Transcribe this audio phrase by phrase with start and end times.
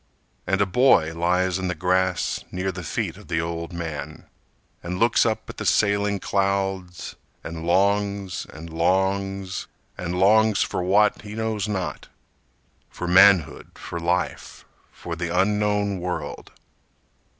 [0.47, 4.25] And a boy lies in the grass Near the feet of the old man,
[4.81, 9.67] And looks up at the sailing clouds, And longs, and longs,
[9.99, 12.07] and longs For what, he knows not:
[12.89, 16.51] For manhood, for life, for the unknown world!